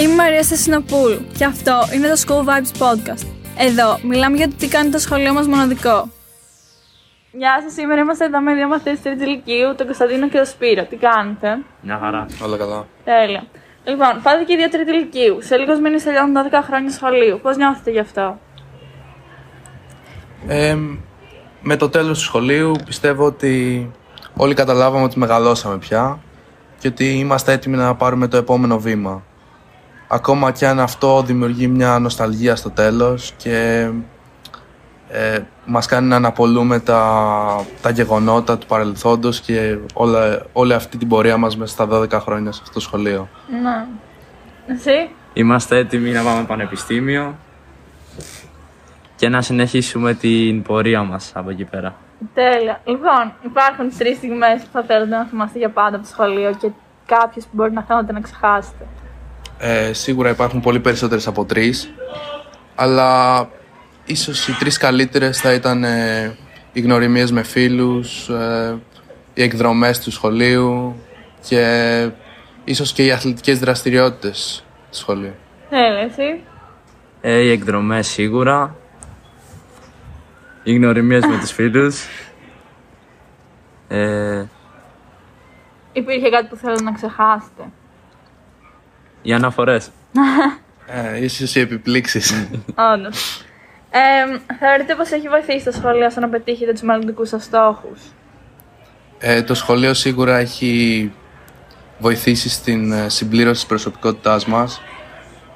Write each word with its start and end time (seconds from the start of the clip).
Είμαι 0.00 0.12
η 0.12 0.16
Μαρία 0.16 0.42
Στασινοπούλου 0.42 1.26
και 1.38 1.44
αυτό 1.44 1.78
είναι 1.94 2.08
το 2.08 2.22
School 2.26 2.48
Vibes 2.48 2.82
Podcast. 2.82 3.26
Εδώ 3.58 3.98
μιλάμε 4.02 4.36
για 4.36 4.48
το 4.48 4.54
τι 4.58 4.68
κάνει 4.68 4.90
το 4.90 4.98
σχολείο 4.98 5.32
μας 5.32 5.46
μοναδικό. 5.46 6.08
Γεια 7.32 7.60
σας, 7.62 7.72
σήμερα 7.72 8.00
είμαστε 8.00 8.24
εδώ 8.24 8.40
με 8.40 8.54
δύο 8.54 8.68
μαθητές 8.68 9.00
τρίτη 9.02 9.24
ηλικίου, 9.24 9.74
τον 9.76 9.86
Κωνσταντίνο 9.86 10.28
και 10.28 10.36
τον 10.36 10.46
Σπύρο. 10.46 10.84
Τι 10.84 10.96
κάνετε; 10.96 11.58
Μια 11.80 11.98
χαρά. 12.02 12.26
Όλα 12.44 12.56
καλά. 12.56 12.86
Τέλεια. 13.04 13.44
Λοιπόν, 13.84 14.20
πάτε 14.22 14.44
και 14.44 14.52
οι 14.52 14.56
δύο 14.56 14.68
τρίτη 14.68 14.90
ηλικίου. 14.90 15.42
Σε 15.42 15.56
λίγους 15.56 15.80
μήνες 15.80 16.02
τελειώνουν 16.02 16.34
12 16.34 16.62
χρόνια 16.66 16.90
σχολείου. 16.90 17.38
Πώς 17.42 17.56
νιώθετε 17.56 17.90
γι' 17.90 17.98
αυτό; 17.98 18.38
Ε, 20.46 20.76
με 21.62 21.76
το 21.76 21.88
τέλος 21.88 22.18
του 22.18 22.24
σχολείου 22.24 22.72
πιστεύω 22.84 23.24
ότι 23.24 23.90
όλοι 24.36 24.54
καταλάβαμε 24.54 25.04
ότι 25.04 25.18
μεγαλώσαμε 25.18 25.78
πια 25.78 26.18
και 26.78 26.88
ότι 26.88 27.18
είμαστε 27.18 27.52
έτοιμοι 27.52 27.76
να 27.76 27.94
πάρουμε 27.94 28.28
το 28.28 28.36
επόμενο 28.36 28.78
βήμα. 28.78 29.22
Ακόμα 30.12 30.52
και 30.52 30.66
αν 30.66 30.80
αυτό 30.80 31.22
δημιουργεί 31.22 31.66
μια 31.66 31.98
νοσταλγία 31.98 32.56
στο 32.56 32.70
τέλος 32.70 33.32
και 33.36 33.88
ε, 35.08 35.38
μας 35.64 35.86
κάνει 35.86 36.08
να 36.08 36.16
αναπολούμε 36.16 36.80
τα, 36.80 37.64
τα 37.82 37.90
γεγονότα 37.90 38.58
του 38.58 38.66
παρελθόντος 38.66 39.40
και 39.40 39.78
όλα, 39.94 40.42
όλη 40.52 40.72
αυτή 40.72 40.96
την 40.96 41.08
πορεία 41.08 41.36
μας 41.36 41.56
μέσα 41.56 41.72
στα 41.72 41.88
12 41.90 42.10
χρόνια 42.10 42.52
σε 42.52 42.60
αυτό 42.62 42.74
το 42.74 42.80
σχολείο. 42.80 43.28
Ναι. 43.62 43.86
Εσύ; 44.74 45.10
Είμαστε 45.32 45.76
έτοιμοι 45.76 46.10
να 46.10 46.22
πάμε 46.22 46.44
πανεπιστήμιο 46.44 47.36
και 49.16 49.28
να 49.28 49.42
συνεχίσουμε 49.42 50.14
την 50.14 50.62
πορεία 50.62 51.02
μας 51.02 51.32
από 51.34 51.50
εκεί 51.50 51.64
πέρα. 51.64 51.94
Τέλεια. 52.34 52.80
Λοιπόν, 52.84 53.32
υπάρχουν 53.44 53.92
τρεις 53.98 54.16
στιγμές 54.16 54.62
που 54.62 54.68
θα 54.72 54.82
θέλετε 54.82 55.16
να 55.16 55.24
θυμάστε 55.24 55.58
για 55.58 55.70
πάντα 55.70 55.96
από 55.96 56.04
το 56.04 56.10
σχολείο 56.12 56.52
και 56.60 56.70
κάποιες 57.06 57.44
που 57.44 57.50
μπορεί 57.52 57.72
να 57.72 57.82
θέλετε 57.82 58.12
να 58.12 58.20
ξεχάσετε. 58.20 58.86
Ε, 59.62 59.92
σίγουρα 59.92 60.30
υπάρχουν 60.30 60.60
πολύ 60.60 60.80
περισσότερες 60.80 61.26
από 61.26 61.44
τρεις, 61.44 61.90
αλλά 62.74 63.48
ίσως 64.04 64.48
οι 64.48 64.52
τρεις 64.58 64.76
καλύτερες 64.76 65.40
θα 65.40 65.52
ήταν 65.52 65.84
ε, 65.84 66.36
οι 66.72 66.80
γνωριμίες 66.80 67.32
με 67.32 67.42
φίλους, 67.42 68.28
ε, 68.28 68.78
οι 69.34 69.42
εκδρομές 69.42 70.00
του 70.00 70.10
σχολείου 70.10 70.96
και 71.48 72.10
ίσως 72.64 72.92
και 72.92 73.04
οι 73.04 73.10
αθλητικές 73.10 73.58
δραστηριότητες 73.58 74.64
του 74.90 74.96
σχολείου. 74.96 75.34
Τέλεια, 75.70 76.00
εσύ. 76.00 76.40
Ε, 77.20 77.38
οι 77.40 77.50
εκδρομές 77.50 78.06
σίγουρα. 78.06 78.76
Οι 80.62 80.74
γνωριμίες 80.74 81.26
με 81.26 81.38
τους 81.38 81.52
φίλους. 81.52 82.06
Ε, 83.88 84.44
Υπήρχε 85.92 86.28
κάτι 86.28 86.46
που 86.46 86.56
θέλετε 86.56 86.82
να 86.82 86.92
ξεχάσετε. 86.92 87.70
Οι 89.22 89.32
αναφορές. 89.32 89.90
Ε, 90.92 91.24
ίσως 91.24 91.54
οι 91.54 91.60
επιπλήξεις. 91.60 92.48
Όντως. 92.94 93.44
Ε, 93.90 94.54
θεωρείτε 94.58 94.94
πως 94.94 95.10
έχει 95.10 95.28
βοηθήσει 95.28 95.64
το 95.64 95.72
σχολείο 95.72 96.10
στο 96.10 96.20
να 96.20 96.28
πετύχετε 96.28 96.72
τους 96.72 96.82
μελλοντικούς 96.82 97.28
σας 97.28 97.44
στόχους; 97.44 98.00
Ε, 99.18 99.42
το 99.42 99.54
σχολείο 99.54 99.94
σίγουρα 99.94 100.36
έχει 100.36 101.12
βοηθήσει 101.98 102.48
στην 102.48 102.92
ε, 102.92 103.08
συμπλήρωση 103.08 103.54
της 103.54 103.66
προσωπικότητάς 103.66 104.46
μας 104.46 104.80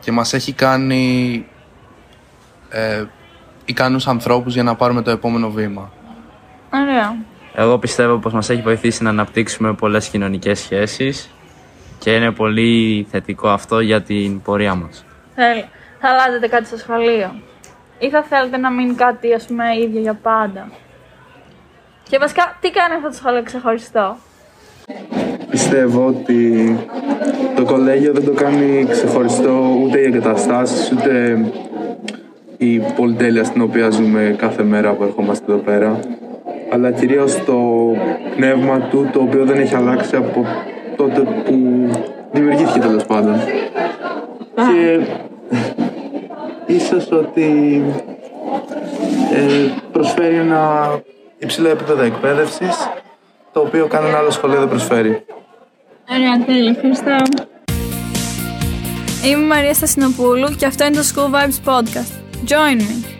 και 0.01 0.13
μας 0.13 0.33
έχει 0.33 0.53
κάνει 0.53 1.47
ε, 2.69 3.05
ικανούς 3.65 4.07
ανθρώπους 4.07 4.55
για 4.55 4.63
να 4.63 4.75
πάρουμε 4.75 5.03
το 5.03 5.11
επόμενο 5.11 5.51
βήμα. 5.51 5.93
Ωραία. 6.73 7.17
Εγώ 7.55 7.79
πιστεύω 7.79 8.19
πως 8.19 8.33
μας 8.33 8.51
έχει 8.51 8.63
βοηθήσει 8.63 9.03
να 9.03 9.11
αναπτύξουμε 9.11 9.75
πολλές 9.75 10.09
κοινωνικές 10.09 10.59
σχέσεις 10.59 11.31
και 12.05 12.11
είναι 12.11 12.31
πολύ 12.31 13.07
θετικό 13.11 13.49
αυτό 13.49 13.81
για 13.81 14.03
την 14.03 14.43
πορεία 14.43 14.75
μας. 14.75 15.05
Τέλεια. 15.35 15.69
Θα 16.01 16.09
αλλάζετε 16.09 16.47
κάτι 16.49 16.67
στο 16.67 16.77
σχολείο; 16.77 17.35
Ή 17.99 18.09
θα 18.11 18.23
θέλετε 18.23 18.57
να 18.57 18.71
μείνει 18.71 18.95
κάτι, 18.95 19.33
ας 19.33 19.47
πούμε, 19.47 19.65
ίδιο 19.83 20.01
για 20.01 20.15
πάντα; 20.15 20.71
Και 22.09 22.19
βασικά, 22.19 22.57
τι 22.61 22.71
κάνει 22.71 22.95
αυτό 22.95 23.09
το 23.09 23.15
σχολείο 23.15 23.43
ξεχωριστό; 23.43 24.17
Πιστεύω 25.51 26.07
ότι 26.07 26.79
το 27.57 27.65
κολέγιο 27.65 28.13
δεν 28.13 28.25
το 28.25 28.33
κάνει 28.33 28.87
ξεχωριστό 28.91 29.79
ούτε 29.83 29.99
οι 29.99 30.05
εγκαταστάσεις 30.05 30.93
ούτε 30.93 31.45
η 32.57 32.79
πολυτέλεια 32.79 33.45
στην 33.45 33.63
οποία 33.63 33.91
ζούμε 33.91 34.35
κάθε 34.39 34.63
μέρα 34.63 34.93
που 34.93 35.03
ερχόμαστε 35.03 35.53
εδώ 35.53 35.61
πέρα 35.61 36.01
αλλά 36.73 36.91
κυρίως 36.91 37.45
το 37.45 37.61
πνεύμα 38.37 38.81
του 38.81 39.11
το 39.13 39.21
οποίο 39.21 39.45
δεν 39.45 39.59
έχει 39.59 39.75
αλλάξει 39.75 40.17
από 40.17 40.47
τότε 40.97 41.21
που 41.45 41.89
δημιουργήθηκε 42.35 42.79
τέλος 42.79 43.05
πάντων. 43.05 43.41
Και 44.55 45.01
ίσως 46.67 47.11
ότι 47.13 47.83
ε, 49.35 49.71
προσφέρει 49.93 50.35
ένα 50.35 50.91
υψηλό 51.39 51.69
επίπεδο 51.69 52.03
εκπαίδευσης 52.03 52.91
το 53.53 53.61
οποίο 53.61 53.87
κανένα 53.87 54.19
άλλο 54.19 54.31
σχολείο 54.31 54.59
δεν 54.59 54.69
προσφέρει. 54.69 55.25
Ωραία, 56.11 56.45
τέλεια. 56.47 56.71
Ευχαριστώ. 56.71 57.17
Είμαι 59.25 59.43
η 59.43 59.47
Μαρία 59.47 59.75
Στασινοπούλου 59.75 60.49
και 60.59 60.67
αυτό 60.67 60.85
είναι 60.85 60.97
το 60.97 61.03
School 61.15 61.35
Vibes 61.35 61.71
Podcast. 61.71 62.13
Join 62.49 62.81
me. 62.81 63.14